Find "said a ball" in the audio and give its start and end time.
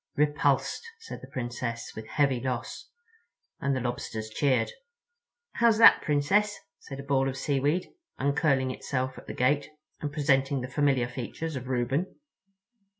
6.79-7.29